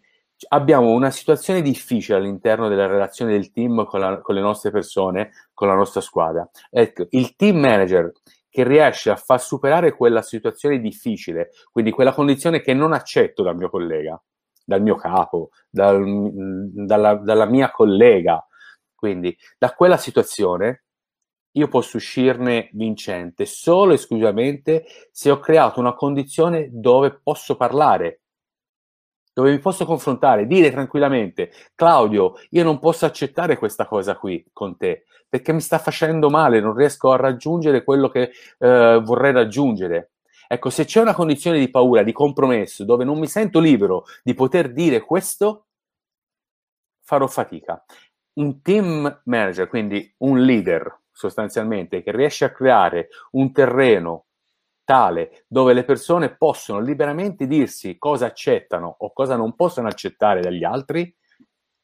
abbiamo 0.50 0.92
una 0.92 1.12
situazione 1.12 1.62
difficile 1.62 2.18
all'interno 2.18 2.68
della 2.68 2.88
relazione 2.88 3.32
del 3.32 3.52
team 3.52 3.86
con, 3.86 4.00
la, 4.00 4.22
con 4.22 4.36
le 4.36 4.42
nostre 4.42 4.72
persone, 4.72 5.32
con 5.54 5.68
la 5.68 5.76
nostra 5.76 6.02
squadra. 6.02 6.50
Ecco, 6.70 7.08
il 7.12 7.36
team 7.36 7.58
manager 7.58 8.12
che 8.50 8.64
riesce 8.64 9.10
a 9.10 9.16
far 9.16 9.42
superare 9.42 9.96
quella 9.96 10.22
situazione 10.22 10.80
difficile, 10.80 11.52
quindi 11.72 11.92
quella 11.92 12.14
condizione 12.14 12.62
che 12.62 12.74
non 12.74 12.92
accetto 12.92 13.44
dal 13.44 13.56
mio 13.56 13.70
collega, 13.70 14.22
dal 14.66 14.82
mio 14.82 14.96
capo, 14.96 15.52
dal, 15.70 16.04
dalla, 16.74 17.16
dalla 17.16 17.46
mia 17.46 17.72
collega, 17.72 18.46
Quindi 18.94 19.36
da 19.58 19.74
quella 19.74 19.98
situazione 19.98 20.84
io 21.54 21.68
posso 21.68 21.98
uscirne 21.98 22.70
vincente 22.74 23.46
solo 23.46 23.92
e 23.92 23.96
esclusivamente 23.96 24.86
se 25.12 25.32
ho 25.32 25.40
creato 25.40 25.80
una 25.80 25.94
condizione 25.94 26.70
dove 26.72 27.20
posso 27.22 27.58
parlare, 27.58 28.21
dove 29.34 29.52
mi 29.52 29.60
posso 29.60 29.86
confrontare, 29.86 30.46
dire 30.46 30.72
tranquillamente, 30.72 31.52
Claudio, 31.76 32.34
io 32.50 32.64
non 32.64 32.80
posso 32.80 33.06
accettare 33.06 33.58
questa 33.58 33.86
cosa 33.86 34.16
qui 34.16 34.46
con 34.52 34.78
te, 34.78 35.06
perché 35.30 35.54
mi 35.54 35.62
sta 35.62 35.78
facendo 35.78 36.30
male, 36.30 36.60
non 36.60 36.76
riesco 36.76 37.12
a 37.12 37.16
raggiungere 37.16 37.84
quello 37.84 38.10
che 38.10 38.32
eh, 38.60 39.02
vorrei 39.04 39.32
raggiungere. 39.32 40.12
Ecco, 40.48 40.70
se 40.70 40.84
c'è 40.84 41.00
una 41.00 41.14
condizione 41.14 41.60
di 41.60 41.70
paura, 41.70 42.04
di 42.04 42.12
compromesso, 42.12 42.84
dove 42.84 43.06
non 43.06 43.18
mi 43.18 43.28
sento 43.28 43.60
libero 43.60 44.04
di 44.22 44.34
poter 44.34 44.74
dire 44.74 45.00
questo, 45.00 45.68
farò 47.02 47.28
fatica. 47.28 47.82
Un 48.34 48.62
team 48.62 49.22
manager, 49.26 49.68
quindi 49.70 50.14
un 50.20 50.42
leader 50.42 51.00
sostanzialmente, 51.10 52.04
che 52.04 52.12
riesce 52.12 52.44
a 52.44 52.52
creare 52.52 53.08
un 53.32 53.54
terreno 53.54 54.26
tale 54.84 55.44
dove 55.48 55.74
le 55.74 55.84
persone 55.84 56.36
possono 56.36 56.80
liberamente 56.80 57.48
dirsi 57.48 57.98
cosa 57.98 58.26
accettano 58.26 58.96
o 59.00 59.14
cosa 59.14 59.36
non 59.36 59.56
possono 59.56 59.88
accettare 59.88 60.42
dagli 60.42 60.64
altri, 60.64 61.16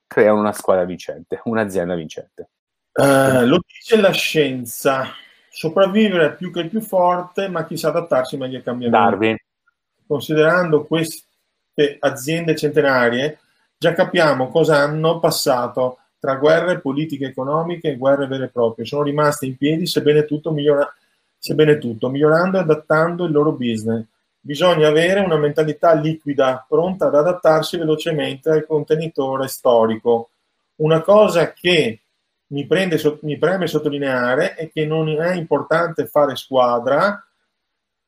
creano 0.08 0.39
una 0.39 0.54
squadra 0.54 0.86
vincente, 0.86 1.42
un'azienda 1.44 1.96
vincente. 1.96 2.50
Uh, 2.94 3.46
lo 3.46 3.60
dice 3.66 4.01
la 4.01 4.12
scienza, 4.12 5.12
sopravvivere 5.50 6.34
più 6.36 6.51
che 6.51 6.62
il 6.62 6.70
più 6.70 6.82
forte, 6.82 7.48
ma 7.48 7.66
chi 7.66 7.77
sa 7.77 7.89
adattarsi 7.89 8.38
meglio 8.38 8.58
ai 8.58 8.63
cambiamenti. 8.63 9.06
Darwin. 9.06 9.38
Considerando 10.08 10.86
queste 10.86 11.98
aziende 12.00 12.56
centenarie, 12.56 13.39
già 13.77 13.94
capiamo 13.94 14.50
cosa 14.50 14.77
hanno 14.77 15.20
passato 15.20 16.00
tra 16.20 16.36
guerre, 16.36 16.80
politiche 16.80 17.25
economiche 17.25 17.92
e 17.92 17.98
guerre 17.98 18.25
vere 18.27 18.46
e 18.46 18.50
proprie. 18.50 18.86
Sono 18.86 19.04
rimaste 19.04 19.46
in 19.46 19.58
piedi 19.58 19.86
sebbene 19.86 20.25
tutto, 20.25 20.51
migliora- 20.51 20.92
sebbene 21.38 21.77
tutto 21.77 22.10
migliorando 22.10 22.58
e 22.58 22.62
adattando 22.62 23.25
il 23.25 23.32
loro 23.32 23.51
business. 23.53 24.03
Bisogna 24.39 24.88
avere 24.88 25.20
una 25.20 25.38
mentalità 25.38 25.94
liquida, 25.94 26.65
pronta 26.67 27.08
ad 27.08 27.15
adattarsi 27.15 27.77
velocemente 27.77 28.50
al 28.50 28.65
contenitore 28.65 29.48
storico. 29.48 30.29
Una 30.75 31.01
cosa 31.01 31.51
che 31.53 32.00
mi, 32.48 32.65
prende, 32.65 33.00
mi 33.22 33.38
preme 33.38 33.67
sottolineare 33.67 34.56
è 34.56 34.70
che 34.70 34.86
non 34.86 35.10
è 35.10 35.36
importante 35.36 36.08
fare 36.08 36.36
squadra, 36.36 37.22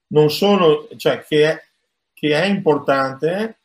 non 0.07 0.29
solo, 0.29 0.87
cioè 0.95 1.23
che 1.23 1.51
è, 1.51 1.63
che 2.13 2.41
è 2.41 2.45
importante 2.45 3.59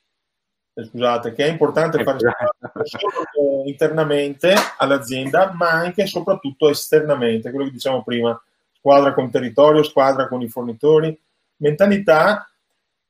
eh, 0.76 0.84
scusate, 0.86 1.32
che 1.32 1.46
è 1.46 1.50
importante 1.50 2.02
fare 2.02 2.18
non 2.20 2.84
solo 2.84 3.62
eh, 3.64 3.68
internamente 3.68 4.54
all'azienda, 4.78 5.52
ma 5.54 5.70
anche 5.70 6.02
e 6.02 6.06
soprattutto 6.06 6.68
esternamente, 6.68 7.50
quello 7.50 7.66
che 7.66 7.72
diciamo 7.72 8.02
prima, 8.02 8.40
squadra 8.84 9.14
con 9.14 9.30
territorio, 9.30 9.82
squadra 9.82 10.28
con 10.28 10.42
i 10.42 10.48
fornitori, 10.48 11.18
mentalità 11.56 12.46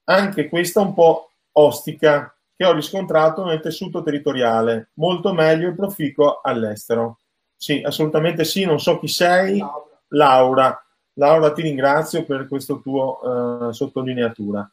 anche 0.05 0.49
questa 0.49 0.81
un 0.81 0.95
po' 0.95 1.31
ostica 1.53 2.33
che 2.55 2.65
ho 2.65 2.73
riscontrato 2.73 3.45
nel 3.45 3.61
tessuto 3.61 4.01
territoriale, 4.05 4.91
molto 4.95 5.35
meglio 5.35 5.69
e 5.69 5.75
proficuo 5.75 6.41
all'estero. 6.43 7.19
Sì, 7.57 7.83
assolutamente 7.85 8.45
sì, 8.45 8.65
non 8.65 8.79
so 8.79 9.01
chi 9.01 9.09
sei, 9.09 9.61
Laura. 10.09 10.81
Laura, 11.15 11.53
ti 11.53 11.63
ringrazio 11.63 12.25
per 12.25 12.47
questa 12.47 12.75
tua 12.77 13.67
uh, 13.67 13.73
sottolineatura. 13.73 14.71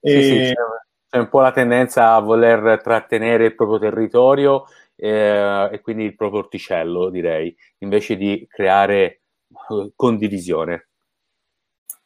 E... 0.00 0.22
Sì, 0.22 0.46
sì, 0.46 0.52
c'è 1.10 1.18
un 1.18 1.28
po' 1.28 1.40
la 1.40 1.52
tendenza 1.52 2.14
a 2.14 2.18
voler 2.18 2.80
trattenere 2.82 3.46
il 3.46 3.54
proprio 3.54 3.78
territorio 3.78 4.64
eh, 4.96 5.68
e 5.70 5.80
quindi 5.80 6.04
il 6.04 6.16
proprio 6.16 6.40
orticello, 6.40 7.08
direi, 7.08 7.56
invece 7.78 8.16
di 8.16 8.44
creare 8.50 9.17
condivisione. 9.94 10.88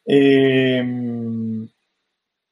E, 0.03 0.75
ehm, 0.77 1.69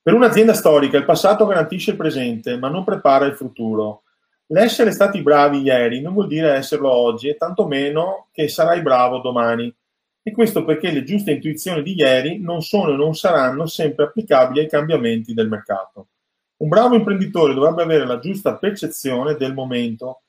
per 0.01 0.13
un'azienda 0.13 0.53
storica 0.53 0.97
il 0.97 1.05
passato 1.05 1.45
garantisce 1.45 1.91
il 1.91 1.97
presente, 1.97 2.57
ma 2.57 2.69
non 2.69 2.83
prepara 2.83 3.25
il 3.25 3.35
futuro. 3.35 4.03
L'essere 4.47 4.91
stati 4.91 5.21
bravi 5.21 5.61
ieri 5.61 6.01
non 6.01 6.13
vuol 6.13 6.27
dire 6.27 6.55
esserlo 6.55 6.89
oggi 6.89 7.29
e 7.29 7.37
tantomeno 7.37 8.27
che 8.31 8.47
sarai 8.47 8.81
bravo 8.81 9.19
domani. 9.19 9.73
E 10.23 10.31
questo 10.31 10.65
perché 10.65 10.91
le 10.91 11.03
giuste 11.03 11.31
intuizioni 11.31 11.81
di 11.83 11.95
ieri 11.95 12.39
non 12.39 12.61
sono 12.61 12.93
e 12.93 12.95
non 12.95 13.15
saranno 13.15 13.65
sempre 13.65 14.05
applicabili 14.05 14.59
ai 14.59 14.69
cambiamenti 14.69 15.33
del 15.33 15.47
mercato. 15.47 16.07
Un 16.57 16.67
bravo 16.67 16.95
imprenditore 16.95 17.53
dovrebbe 17.53 17.81
avere 17.81 18.05
la 18.05 18.19
giusta 18.19 18.57
percezione 18.57 19.35
del 19.35 19.53
momento 19.53 20.21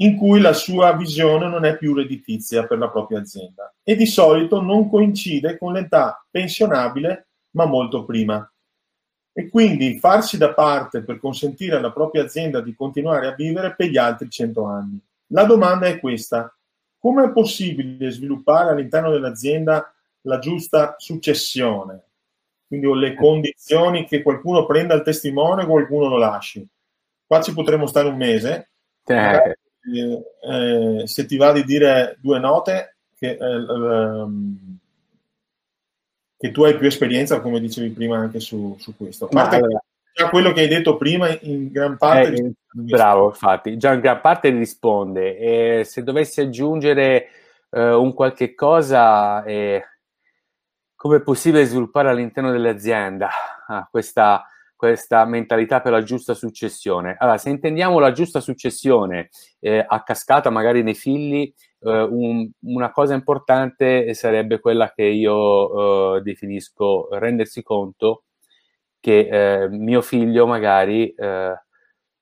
in 0.00 0.16
cui 0.16 0.40
la 0.40 0.52
sua 0.52 0.92
visione 0.92 1.48
non 1.48 1.64
è 1.64 1.76
più 1.76 1.94
redditizia 1.94 2.66
per 2.66 2.78
la 2.78 2.88
propria 2.88 3.20
azienda 3.20 3.72
e 3.82 3.96
di 3.96 4.06
solito 4.06 4.60
non 4.60 4.88
coincide 4.88 5.58
con 5.58 5.72
l'età 5.72 6.24
pensionabile 6.30 7.28
ma 7.52 7.66
molto 7.66 8.04
prima. 8.04 8.50
E 9.32 9.48
quindi 9.48 9.98
farsi 9.98 10.36
da 10.36 10.52
parte 10.52 11.02
per 11.02 11.18
consentire 11.18 11.76
alla 11.76 11.92
propria 11.92 12.24
azienda 12.24 12.60
di 12.60 12.74
continuare 12.74 13.26
a 13.26 13.34
vivere 13.34 13.74
per 13.74 13.88
gli 13.88 13.96
altri 13.96 14.28
100 14.28 14.64
anni. 14.64 15.00
La 15.28 15.44
domanda 15.44 15.86
è 15.86 16.00
questa. 16.00 16.54
Come 16.98 17.24
è 17.24 17.32
possibile 17.32 18.10
sviluppare 18.10 18.70
all'interno 18.70 19.10
dell'azienda 19.10 19.92
la 20.22 20.38
giusta 20.38 20.96
successione? 20.98 22.04
quindi 22.70 23.00
le 23.00 23.16
condizioni 23.16 24.06
che 24.06 24.22
qualcuno 24.22 24.64
prenda 24.64 24.94
il 24.94 25.02
testimone 25.02 25.64
e 25.64 25.66
qualcuno 25.66 26.06
lo 26.06 26.16
lasci. 26.16 26.64
Qua 27.26 27.40
ci 27.40 27.52
potremmo 27.52 27.88
stare 27.88 28.06
un 28.06 28.16
mese. 28.16 28.70
Eh. 29.04 29.58
Eh, 29.82 31.06
se 31.06 31.26
ti 31.26 31.36
va 31.36 31.52
di 31.52 31.64
dire 31.64 32.16
due 32.20 32.38
note, 32.38 32.96
che, 33.16 33.30
eh, 33.30 33.36
ehm, 33.38 34.78
che, 36.36 36.50
tu 36.50 36.62
hai 36.64 36.76
più 36.76 36.86
esperienza, 36.86 37.40
come 37.40 37.60
dicevi 37.60 37.90
prima, 37.90 38.18
anche 38.18 38.40
su, 38.40 38.76
su 38.78 38.96
questo. 38.96 39.26
A 39.26 39.28
parte 39.28 39.56
allora, 39.56 39.82
già 40.12 40.28
quello 40.28 40.52
che 40.52 40.60
hai 40.60 40.68
detto 40.68 40.96
prima, 40.96 41.28
in 41.42 41.70
gran 41.70 41.96
parte. 41.96 42.34
Eh, 42.34 42.54
bravo, 42.70 43.28
infatti, 43.28 43.76
già 43.76 43.92
in 43.92 44.00
gran 44.00 44.20
parte 44.20 44.50
risponde. 44.50 45.36
E 45.38 45.84
se 45.84 46.02
dovessi 46.02 46.40
aggiungere 46.40 47.28
eh, 47.70 47.92
un 47.92 48.12
qualche 48.14 48.54
cosa 48.54 49.42
eh, 49.44 49.84
come 51.00 51.16
è 51.16 51.22
possibile 51.22 51.64
sviluppare 51.64 52.10
all'interno 52.10 52.50
dell'azienda 52.50 53.30
ah, 53.68 53.88
questa, 53.90 54.44
questa, 54.80 55.26
mentalità 55.26 55.82
per 55.82 55.92
la 55.92 56.02
giusta 56.02 56.32
successione? 56.32 57.14
Allora, 57.18 57.36
se 57.36 57.50
intendiamo 57.50 57.98
la 57.98 58.12
giusta 58.12 58.40
successione 58.40 59.28
eh, 59.58 59.84
a 59.86 60.02
cascata, 60.02 60.48
magari 60.48 60.82
nei 60.82 60.94
figli, 60.94 61.52
eh, 61.80 62.00
un, 62.00 62.50
una 62.60 62.90
cosa 62.90 63.12
importante 63.12 64.14
sarebbe 64.14 64.58
quella 64.58 64.90
che 64.90 65.02
io 65.04 66.16
eh, 66.16 66.22
definisco 66.22 67.08
rendersi 67.10 67.62
conto 67.62 68.24
che 69.00 69.28
eh, 69.64 69.68
mio 69.68 70.00
figlio 70.00 70.46
magari 70.46 71.12
eh, 71.12 71.62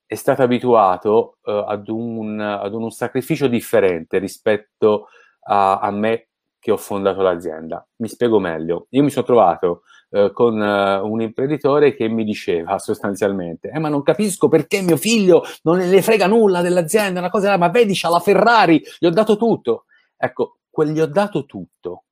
è 0.04 0.14
stato 0.16 0.42
abituato 0.42 1.38
eh, 1.44 1.64
ad 1.64 1.88
un, 1.88 2.40
ad, 2.40 2.74
un, 2.74 2.90
sacrificio 2.90 3.46
differente 3.46 4.18
rispetto 4.18 5.10
a, 5.44 5.78
a 5.78 5.90
me 5.92 6.28
che 6.58 6.72
ho 6.72 6.76
fondato 6.76 7.22
l'azienda. 7.22 7.86
Mi 7.98 8.08
spiego 8.08 8.40
meglio. 8.40 8.88
Io 8.90 9.04
mi 9.04 9.10
sono 9.10 9.24
trovato 9.24 9.82
eh, 10.10 10.30
con 10.32 10.58
uh, 10.58 11.06
un 11.06 11.20
imprenditore 11.20 11.94
che 11.94 12.08
mi 12.08 12.24
diceva 12.24 12.78
sostanzialmente: 12.78 13.68
eh, 13.68 13.78
Ma 13.78 13.88
non 13.88 14.02
capisco 14.02 14.48
perché 14.48 14.80
mio 14.80 14.96
figlio 14.96 15.44
non 15.62 15.78
ne 15.78 16.02
frega 16.02 16.26
nulla 16.26 16.62
dell'azienda, 16.62 17.20
una 17.20 17.30
cosa, 17.30 17.56
ma 17.56 17.68
vedi, 17.68 17.94
c'ha 17.94 18.08
la 18.08 18.20
Ferrari, 18.20 18.82
gli 18.98 19.06
ho 19.06 19.10
dato 19.10 19.36
tutto. 19.36 19.84
Ecco, 20.16 20.58
quel 20.70 20.92
gli 20.92 21.00
ho 21.00 21.06
dato 21.06 21.44
tutto, 21.44 22.04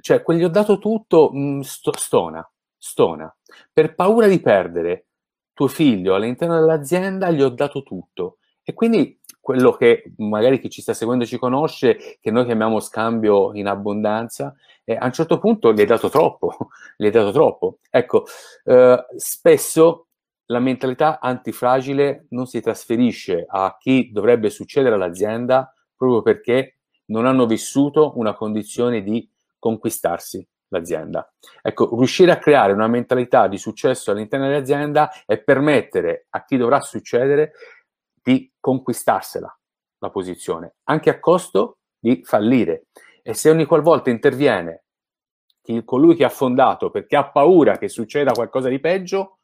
cioè 0.00 0.22
quel 0.22 0.38
gli 0.38 0.44
ho 0.44 0.48
dato 0.48 0.78
tutto 0.78 1.30
mh, 1.32 1.38
mm, 1.38 1.60
sto, 1.60 1.92
stona, 1.96 2.50
stona. 2.76 3.34
Per 3.72 3.94
paura 3.94 4.26
di 4.26 4.40
perdere 4.40 5.06
tuo 5.54 5.68
figlio 5.68 6.14
all'interno 6.14 6.58
dell'azienda, 6.58 7.30
gli 7.30 7.42
ho 7.42 7.48
dato 7.48 7.82
tutto. 7.82 8.37
E 8.68 8.74
quindi 8.74 9.18
quello 9.40 9.72
che 9.72 10.12
magari 10.18 10.60
chi 10.60 10.68
ci 10.68 10.82
sta 10.82 10.92
seguendo 10.92 11.24
ci 11.24 11.38
conosce, 11.38 12.18
che 12.20 12.30
noi 12.30 12.44
chiamiamo 12.44 12.80
scambio 12.80 13.54
in 13.54 13.66
abbondanza, 13.66 14.54
e 14.84 14.94
a 14.94 15.06
un 15.06 15.12
certo 15.12 15.38
punto 15.38 15.72
gli 15.72 15.80
hai 15.80 15.86
dato 15.86 16.10
troppo, 16.10 16.68
gli 16.98 17.06
hai 17.06 17.10
dato 17.10 17.32
troppo. 17.32 17.78
Ecco, 17.88 18.26
eh, 18.64 19.06
spesso 19.16 20.08
la 20.50 20.58
mentalità 20.58 21.18
antifragile 21.18 22.26
non 22.28 22.44
si 22.44 22.60
trasferisce 22.60 23.46
a 23.48 23.74
chi 23.78 24.10
dovrebbe 24.12 24.50
succedere 24.50 24.96
all'azienda 24.96 25.72
proprio 25.96 26.20
perché 26.20 26.80
non 27.06 27.24
hanno 27.24 27.46
vissuto 27.46 28.12
una 28.16 28.34
condizione 28.34 29.02
di 29.02 29.26
conquistarsi 29.58 30.46
l'azienda. 30.68 31.32
Ecco, 31.62 31.88
riuscire 31.96 32.32
a 32.32 32.38
creare 32.38 32.72
una 32.72 32.88
mentalità 32.88 33.48
di 33.48 33.56
successo 33.56 34.10
all'interno 34.10 34.46
dell'azienda 34.46 35.10
e 35.24 35.42
permettere 35.42 36.26
a 36.30 36.44
chi 36.44 36.56
dovrà 36.56 36.80
succedere 36.80 37.52
di 38.28 38.52
conquistarsela 38.60 39.58
la 40.00 40.10
posizione, 40.10 40.74
anche 40.84 41.08
a 41.08 41.18
costo 41.18 41.78
di 41.98 42.20
fallire. 42.24 42.88
E 43.22 43.32
se 43.32 43.48
ogni 43.48 43.64
qualvolta 43.64 44.10
interviene 44.10 44.84
chi, 45.62 45.82
colui 45.82 46.14
che 46.14 46.24
ha 46.24 46.28
fondato 46.28 46.90
perché 46.90 47.16
ha 47.16 47.30
paura 47.30 47.78
che 47.78 47.88
succeda 47.88 48.32
qualcosa 48.32 48.68
di 48.68 48.80
peggio, 48.80 49.38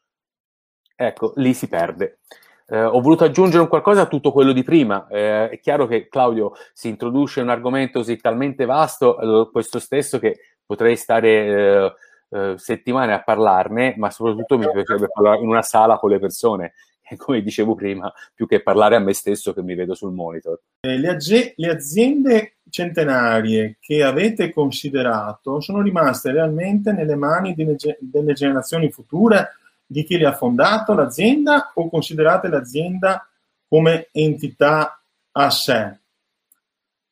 ecco, 0.95 1.33
lì 1.37 1.55
si 1.55 1.67
perde. 1.67 2.19
eh, 2.67 2.85
ho 2.85 3.01
voluto 3.01 3.25
aggiungere 3.25 3.63
un 3.63 3.69
qualcosa 3.69 4.03
a 4.03 4.07
tutto 4.07 4.33
quello 4.33 4.53
di 4.53 4.63
prima. 4.63 5.07
Eh, 5.09 5.49
è 5.49 5.61
chiaro 5.61 5.87
che 5.87 6.09
Claudio 6.09 6.53
si 6.75 6.89
introduce 6.89 7.41
un 7.41 7.49
argomento 7.49 8.01
così 8.01 8.19
talmente 8.19 8.67
vasto, 8.67 9.47
eh, 9.47 9.51
questo 9.51 9.79
stesso, 9.79 10.19
che 10.19 10.41
potrei 10.67 10.97
stare 10.97 11.29
eh, 11.31 11.95
eh, 12.31 12.55
settimane 12.59 13.15
a 13.15 13.23
parlarne, 13.23 13.95
ma 13.97 14.11
soprattutto 14.11 14.59
mi 14.59 14.71
piacerebbe 14.71 15.09
parlare 15.09 15.39
in 15.41 15.49
una 15.49 15.63
sala 15.63 15.99
con 15.99 16.11
le 16.11 16.19
persone. 16.19 16.75
Come 17.19 17.43
dicevo 17.43 17.75
prima, 17.75 18.13
più 18.35 18.47
che 18.47 18.63
parlare 18.63 18.97
a 18.97 19.01
me 19.01 19.13
stesso 19.13 19.53
che 19.53 19.63
mi 19.63 19.75
vedo 19.75 19.95
sul 19.95 20.13
monitor. 20.13 20.61
Eh, 20.81 20.99
le, 20.99 21.09
ag- 21.09 21.53
le 21.57 21.71
aziende 21.71 22.57
centenarie 22.71 23.77
che 23.81 24.03
avete 24.03 24.53
considerato 24.53 25.61
sono 25.61 25.81
rimaste 25.81 26.33
realmente 26.33 26.93
nelle 26.93 27.15
mani 27.15 27.55
delle, 27.55 27.77
delle 28.01 28.33
generazioni 28.33 28.91
future 28.91 29.57
di 29.87 30.05
chi 30.05 30.19
le 30.19 30.27
ha 30.27 30.35
fondato 30.35 30.95
l'azienda 30.95 31.71
o 31.75 31.89
considerate 31.89 32.49
l'azienda 32.49 33.29
come 33.69 34.09
entità 34.13 35.01
a 35.33 35.51
sé? 35.51 35.99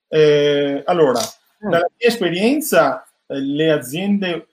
Eh, 0.08 0.82
allora, 0.84 1.20
mm. 1.20 1.70
dalla 1.70 1.90
mia 1.96 2.08
esperienza, 2.08 3.04
eh, 3.26 3.40
le 3.40 3.70
aziende 3.70 4.34
eh, 4.34 4.46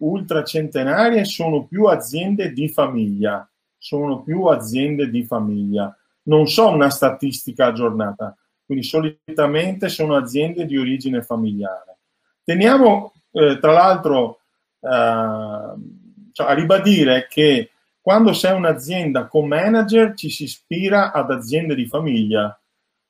ultracentenarie 0.00 1.24
sono 1.24 1.64
più 1.64 1.84
aziende 1.84 2.52
di 2.52 2.68
famiglia, 2.68 3.48
sono 3.86 4.22
più 4.22 4.46
aziende 4.46 5.08
di 5.10 5.22
famiglia. 5.22 5.96
Non 6.22 6.48
so 6.48 6.70
una 6.70 6.90
statistica 6.90 7.66
aggiornata, 7.66 8.36
quindi 8.64 8.84
solitamente 8.84 9.88
sono 9.88 10.16
aziende 10.16 10.66
di 10.66 10.76
origine 10.76 11.22
familiare. 11.22 11.98
Teniamo, 12.42 13.12
eh, 13.30 13.60
tra 13.60 13.70
l'altro, 13.70 14.40
eh, 14.80 15.74
cioè, 16.32 16.46
a 16.48 16.52
ribadire 16.52 17.28
che 17.30 17.70
quando 18.00 18.32
sei 18.32 18.56
un'azienda 18.56 19.26
con 19.28 19.46
manager 19.46 20.14
ci 20.14 20.30
si 20.30 20.44
ispira 20.44 21.12
ad 21.12 21.30
aziende 21.30 21.76
di 21.76 21.86
famiglia, 21.86 22.60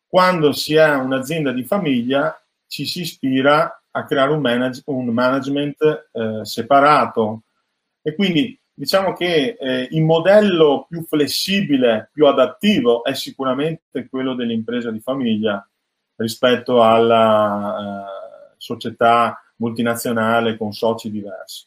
quando 0.07 0.53
si 0.53 0.75
è 0.75 0.95
un'azienda 0.95 1.53
di 1.53 1.65
famiglia 1.65 2.39
ci 2.67 2.85
si 2.85 3.01
ispira 3.01 3.81
a 3.93 4.05
creare 4.05 4.33
un, 4.33 4.43
manage- 4.43 4.83
un 4.87 5.07
management 5.07 6.09
eh, 6.13 6.41
separato. 6.43 7.45
E 8.03 8.15
quindi 8.15 8.59
diciamo 8.77 9.15
che 9.15 9.57
eh, 9.59 9.89
il 9.91 10.03
modello 10.03 10.87
più 10.89 11.03
flessibile, 11.05 12.11
più 12.13 12.27
adattivo 12.27 13.03
è 13.03 13.15
sicuramente 13.15 14.07
quello 14.09 14.35
dell'impresa 14.35 14.91
di 14.91 15.01
famiglia 15.01 15.67
rispetto 16.17 16.83
alla 16.83 17.77
eh, 17.79 18.55
società 18.59 19.43
multinazionale 19.57 20.59
con 20.59 20.73
soci 20.73 21.11
diversi 21.11 21.65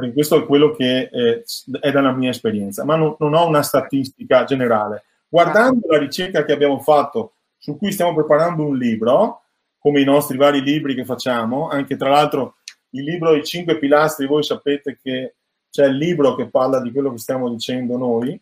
perché 0.00 0.12
questo 0.12 0.36
è 0.42 0.46
quello 0.46 0.72
che 0.72 1.10
eh, 1.12 1.44
è 1.80 1.90
dalla 1.92 2.12
mia 2.12 2.30
esperienza, 2.30 2.84
ma 2.84 2.96
non, 2.96 3.14
non, 3.18 3.34
ho 3.34 3.46
una 3.46 3.62
statistica 3.62 4.44
generale. 4.44 5.04
Guardando 5.28 5.86
la 5.88 5.98
ricerca 5.98 6.44
che 6.44 6.52
abbiamo 6.52 6.80
fatto, 6.80 7.34
su 7.58 7.76
cui 7.76 7.92
stiamo 7.92 8.14
preparando 8.14 8.64
un 8.64 8.76
libro, 8.76 9.42
come 9.78 10.00
i 10.00 10.04
nostri 10.04 10.36
vari 10.36 10.62
libri 10.62 10.94
che 10.94 11.04
facciamo, 11.04 11.68
anche 11.68 11.96
tra 11.96 12.08
l'altro 12.08 12.56
il 12.90 13.04
libro 13.04 13.34
I 13.34 13.44
cinque 13.44 13.78
pilastri, 13.78 14.26
voi 14.26 14.42
sapete 14.42 14.98
che 15.00 15.34
c'è 15.70 15.86
il 15.86 15.96
libro 15.96 16.34
che 16.34 16.48
parla 16.48 16.80
di 16.80 16.92
quello 16.92 17.12
che 17.12 17.18
stiamo 17.18 17.48
dicendo 17.48 17.96
noi, 17.96 18.40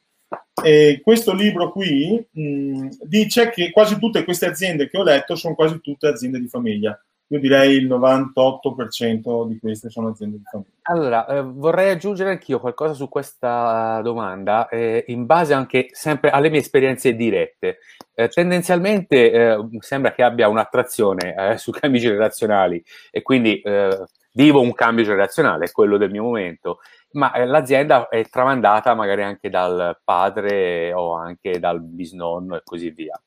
e 0.63 1.01
questo 1.03 1.33
libro 1.33 1.71
qui 1.71 2.27
mh, 2.31 2.89
dice 3.03 3.51
che 3.51 3.71
quasi 3.71 3.99
tutte 3.99 4.25
queste 4.25 4.47
aziende 4.47 4.89
che 4.89 4.99
ho 4.99 5.03
letto 5.03 5.37
sono 5.37 5.55
quasi 5.55 5.81
tutte 5.81 6.09
aziende 6.09 6.41
di 6.41 6.49
famiglia 6.49 7.01
io 7.31 7.41
direi 7.41 7.77
il 7.77 7.87
98% 7.87 9.47
di 9.47 9.59
queste 9.59 9.91
sono 9.91 10.09
aziende 10.09 10.39
di 10.39 10.45
famiglia. 10.51 10.71
Allora, 10.83 11.27
eh, 11.27 11.43
vorrei 11.43 11.91
aggiungere 11.91 12.31
anch'io 12.31 12.59
qualcosa 12.59 12.95
su 12.95 13.09
questa 13.11 14.01
domanda, 14.03 14.69
eh, 14.69 15.05
in 15.09 15.27
base 15.27 15.53
anche 15.53 15.89
sempre 15.91 16.31
alle 16.31 16.49
mie 16.49 16.61
esperienze 16.61 17.15
dirette. 17.15 17.81
Eh, 18.15 18.29
tendenzialmente 18.29 19.31
eh, 19.31 19.59
sembra 19.81 20.13
che 20.13 20.23
abbia 20.23 20.49
un'attrazione 20.49 21.35
eh, 21.35 21.59
su 21.59 21.71
cambi 21.71 21.99
generazionali 21.99 22.83
e 23.11 23.21
quindi 23.21 23.61
eh, 23.61 24.05
vivo 24.33 24.63
un 24.63 24.73
cambio 24.73 25.05
generazionale, 25.05 25.71
quello 25.71 25.99
del 25.99 26.11
mio 26.11 26.23
momento, 26.23 26.79
ma 27.13 27.33
l'azienda 27.45 28.09
è 28.09 28.29
tramandata 28.29 28.95
magari 28.95 29.23
anche 29.23 29.51
dal 29.51 29.99
padre 30.05 30.93
o 30.93 31.15
anche 31.15 31.59
dal 31.59 31.83
bisnonno 31.83 32.57
e 32.57 32.63
così 32.65 32.91
via. 32.91 33.21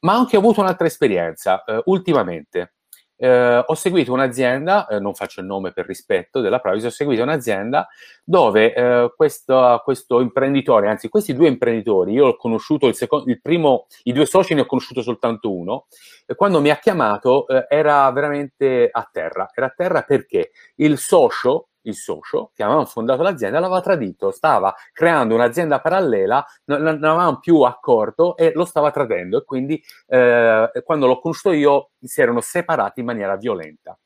Ma 0.00 0.16
ho 0.16 0.18
anche 0.18 0.36
avuto 0.36 0.60
un'altra 0.60 0.86
esperienza 0.86 1.64
ultimamente 1.84 2.74
eh, 3.16 3.62
ho 3.64 3.74
seguito 3.74 4.12
un'azienda, 4.12 4.86
eh, 4.86 4.98
non 4.98 5.14
faccio 5.14 5.40
il 5.40 5.46
nome 5.46 5.72
per 5.72 5.86
rispetto 5.86 6.40
della 6.40 6.58
privacy, 6.58 6.86
ho 6.86 6.90
seguito 6.90 7.22
un'azienda 7.22 7.88
dove 8.24 8.74
eh, 8.74 9.12
questo, 9.16 9.80
questo, 9.84 10.20
imprenditore, 10.20 10.88
anzi 10.88 11.08
questi 11.08 11.34
due 11.34 11.48
imprenditori, 11.48 12.12
io 12.12 12.26
ho 12.26 12.36
conosciuto 12.36 12.86
il, 12.86 12.94
secondo, 12.94 13.30
il 13.30 13.40
primo, 13.40 13.86
i 14.04 14.12
due 14.12 14.26
soci 14.26 14.54
ne 14.54 14.62
ho 14.62 14.66
conosciuto 14.66 15.02
soltanto 15.02 15.54
uno, 15.54 15.86
e 16.26 16.34
quando 16.34 16.60
mi 16.60 16.70
ha 16.70 16.76
chiamato 16.76 17.46
eh, 17.46 17.66
era 17.68 18.10
veramente 18.10 18.88
a 18.90 19.08
terra, 19.10 19.48
era 19.54 19.66
a 19.66 19.74
terra 19.74 20.02
perché 20.02 20.50
il 20.76 20.98
socio 20.98 21.68
il 21.84 21.94
socio 21.94 22.50
che 22.54 22.62
avevamo 22.62 22.84
fondato 22.84 23.22
l'azienda 23.22 23.58
l'aveva 23.58 23.80
tradito, 23.80 24.30
stava 24.30 24.74
creando 24.92 25.34
un'azienda 25.34 25.80
parallela, 25.80 26.44
non, 26.64 26.82
non 26.82 27.04
avevamo 27.04 27.38
più 27.38 27.60
accordo 27.62 28.36
e 28.36 28.52
lo 28.54 28.64
stava 28.64 28.90
tradendo 28.90 29.38
e 29.38 29.44
quindi 29.44 29.82
eh, 30.08 30.70
quando 30.84 31.06
l'ho 31.06 31.18
conosciuto 31.18 31.54
io 31.54 31.90
si 32.00 32.20
erano 32.20 32.40
separati 32.40 33.00
in 33.00 33.06
maniera 33.06 33.36
violenta. 33.36 33.98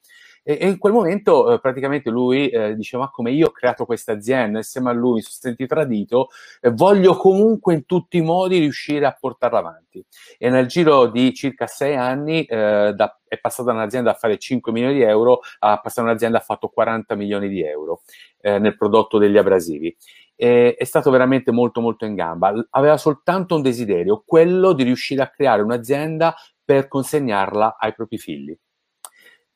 E, 0.49 0.57
e 0.63 0.67
in 0.67 0.79
quel 0.79 0.95
momento 0.95 1.53
eh, 1.53 1.61
praticamente 1.61 2.09
lui 2.09 2.49
eh, 2.49 2.75
diceva: 2.75 3.03
Ma 3.05 3.11
come 3.11 3.33
io 3.33 3.49
ho 3.49 3.51
creato 3.51 3.85
questa 3.85 4.13
azienda 4.13 4.57
insieme 4.57 4.89
a 4.89 4.95
lui, 4.95 5.15
mi 5.17 5.21
sono 5.21 5.37
sentito 5.39 5.75
tradito, 5.75 6.29
eh, 6.63 6.71
voglio 6.71 7.17
comunque 7.17 7.75
in 7.75 7.85
tutti 7.85 8.17
i 8.17 8.23
modi 8.23 8.59
riuscire 8.59 9.05
a 9.05 9.15
portarla 9.19 9.59
avanti. 9.59 10.03
E 10.39 10.49
nel 10.49 10.67
giro 10.67 11.09
di 11.09 11.35
circa 11.35 11.67
sei 11.67 11.97
anni 11.97 12.45
eh, 12.45 12.95
da, 12.97 13.21
è 13.29 13.39
passata 13.39 13.73
un'azienda 13.73 14.13
a 14.13 14.15
fare 14.15 14.39
5 14.39 14.73
milioni 14.73 14.95
di 14.95 15.03
euro, 15.03 15.41
a 15.59 15.79
passare 15.81 16.09
un'azienda 16.09 16.39
a 16.39 16.41
fatto 16.41 16.69
40 16.69 17.15
milioni 17.15 17.51
di 17.51 17.63
euro 17.63 18.01
eh, 18.41 18.59
nel 18.59 18.75
prodotto 18.75 19.19
degli 19.19 19.37
abrasivi. 19.37 19.95
È 20.35 20.85
stato 20.85 21.11
veramente 21.11 21.51
molto 21.51 21.81
molto 21.81 22.05
in 22.07 22.15
gamba. 22.15 22.55
Aveva 22.71 22.97
soltanto 22.97 23.57
un 23.57 23.63
desiderio, 23.63 24.23
quello 24.25 24.73
di 24.73 24.85
riuscire 24.85 25.21
a 25.21 25.29
creare 25.29 25.63
un'azienda 25.63 26.35
per 26.65 26.87
consegnarla 26.87 27.77
ai 27.79 27.93
propri 27.93 28.19
figli. 28.19 28.57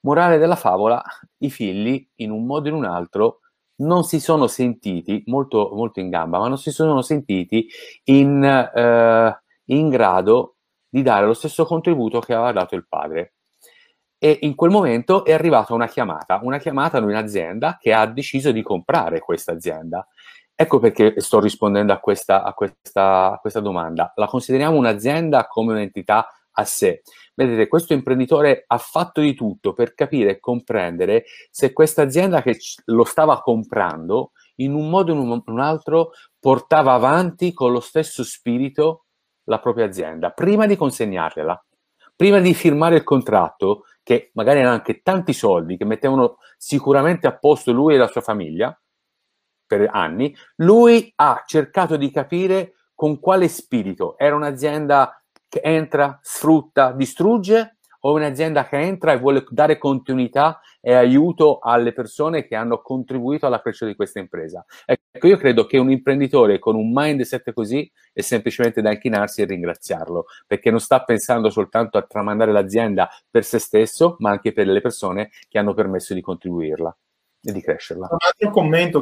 Morale 0.05 0.39
della 0.39 0.57
favola, 0.57 1.03
i 1.39 1.51
figli, 1.51 2.09
in 2.17 2.31
un 2.31 2.45
modo 2.45 2.69
o 2.69 2.73
in 2.73 2.77
un 2.77 2.85
altro, 2.85 3.41
non 3.77 4.05
si 4.05 4.21
sono 4.21 4.47
sentiti, 4.47 5.23
molto, 5.27 5.71
molto 5.73 6.01
in 6.01 6.11
gamba, 6.11 6.39
ma 6.39 6.49
non 6.49 6.59
si 6.59 6.71
sono 6.71 7.03
sentiti 7.03 7.69
in, 8.05 8.43
eh, 8.43 9.43
in 9.67 9.89
grado 9.89 10.57
di 10.89 11.03
dare 11.03 11.27
lo 11.27 11.35
stesso 11.35 11.65
contributo 11.65 12.21
che 12.21 12.35
aveva 12.35 12.53
dato 12.53 12.75
il 12.75 12.87
padre. 12.89 13.35
E 14.19 14.39
in 14.43 14.55
quel 14.55 14.71
momento 14.71 15.25
è 15.25 15.33
arrivata 15.33 15.75
una 15.75 15.89
chiamata, 15.89 16.41
una 16.43 16.59
chiamata 16.59 16.99
in 16.99 17.05
un'azienda 17.05 17.79
che 17.81 17.93
ha 17.93 18.07
deciso 18.07 18.53
di 18.53 18.63
comprare 18.63 19.21
questa 19.21 19.53
azienda. 19.53 20.07
Ecco 20.55 20.79
perché 20.79 21.15
sto 21.21 21.41
rispondendo 21.41 21.93
a 21.93 21.99
questa, 21.99 22.45
a 22.45 22.53
questa, 22.55 23.33
a 23.33 23.39
questa 23.39 23.61
domanda. 23.61 24.13
La 24.17 24.27
consideriamo 24.27 24.77
un'azienda 24.77 25.47
come 25.47 25.73
un'entità 25.73 26.29
a 26.53 26.65
sé. 26.65 27.03
Vedete, 27.35 27.69
questo 27.69 27.93
imprenditore 27.93 28.65
ha 28.67 28.79
fatto 28.79 29.21
di 29.21 29.35
tutto 29.35 29.73
per 29.73 29.95
capire 29.95 30.31
e 30.31 30.41
comprendere 30.41 31.25
se 31.51 31.73
questa 31.73 32.03
azienda 32.03 32.43
che 32.43 32.59
lo 32.87 33.05
stava 33.05 33.41
comprando, 33.41 34.33
in 34.57 34.75
un 34.75 34.91
modo 34.91 35.13
o 35.13 35.17
in 35.17 35.43
un 35.45 35.61
altro, 35.61 36.11
portava 36.39 36.93
avanti 36.93 37.53
con 37.53 37.73
lo 37.73 37.81
stesso 37.81 38.23
spirito 38.23 39.07
la 39.45 39.59
propria 39.59 39.87
azienda, 39.87 40.31
prima 40.31 40.67
di 40.67 40.77
consegnargliela, 40.77 41.65
prima 42.15 42.39
di 42.39 42.55
firmare 42.55 42.97
il 42.97 43.03
contratto, 43.03 43.85
che 44.03 44.31
magari 44.35 44.61
erano 44.61 44.75
anche 44.75 45.01
tanti 45.03 45.33
soldi 45.33 45.77
che 45.77 45.85
mettevano 45.85 46.39
sicuramente 46.57 47.27
a 47.27 47.37
posto 47.37 47.73
lui 47.73 47.95
e 47.95 47.99
la 47.99 48.09
sua 48.09 48.21
famiglia 48.21 48.77
per 49.67 49.89
anni, 49.91 50.35
lui 50.57 51.11
ha 51.17 51.43
cercato 51.47 51.97
di 51.97 52.11
capire 52.11 52.75
con 52.95 53.19
quale 53.19 53.49
spirito 53.49 54.19
era 54.19 54.37
un'azienda 54.37 55.22
che 55.53 55.61
entra, 55.63 56.19
sfrutta, 56.23 56.93
distrugge 56.93 57.77
o 58.05 58.15
un'azienda 58.15 58.65
che 58.65 58.79
entra 58.79 59.13
e 59.13 59.19
vuole 59.19 59.45
dare 59.51 59.77
continuità 59.77 60.63
e 60.81 60.95
aiuto 60.95 61.59
alle 61.59 61.93
persone 61.93 62.47
che 62.47 62.57
hanno 62.57 62.81
contribuito 62.81 63.45
alla 63.45 63.61
crescita 63.61 63.85
di 63.85 63.95
questa 63.95 64.19
impresa. 64.19 64.65
Ecco, 64.87 65.27
io 65.27 65.37
credo 65.37 65.67
che 65.67 65.77
un 65.77 65.91
imprenditore 65.91 66.59
con 66.59 66.75
un 66.75 66.91
mindset 66.91 67.53
così 67.53 67.89
è 68.15 68.23
semplicemente 68.23 68.81
da 68.81 68.93
inchinarsi 68.93 69.43
e 69.43 69.45
ringraziarlo, 69.45 70.25
perché 70.47 70.71
non 70.71 70.81
sta 70.81 71.05
pensando 71.05 71.51
soltanto 71.51 71.99
a 71.99 72.03
tramandare 72.03 72.51
l'azienda 72.51 73.11
per 73.31 73.45
se 73.45 73.59
stesso, 73.59 74.17
ma 74.21 74.31
anche 74.31 74.55
per 74.55 74.67
le 74.67 74.81
persone 74.81 75.29
che 75.51 75.59
hanno 75.59 75.75
permesso 75.75 76.15
di 76.15 76.23
contribuirla 76.23 76.97
e 77.45 77.53
di 77.53 77.61
crescerla. 77.61 78.09
Un 78.11 78.17
altro 78.19 78.51
commento 78.51 79.01